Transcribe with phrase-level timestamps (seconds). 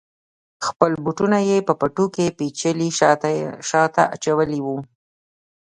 [0.67, 2.89] خپل بوټونه یې په پټو کې پیچلي
[3.69, 4.75] شاته اچولي وه.